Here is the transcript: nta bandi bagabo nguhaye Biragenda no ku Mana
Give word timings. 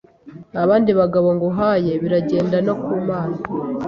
nta 0.51 0.61
bandi 0.69 0.91
bagabo 0.99 1.27
nguhaye 1.35 1.91
Biragenda 2.01 2.57
no 2.67 2.73
ku 2.83 2.91
Mana 3.07 3.37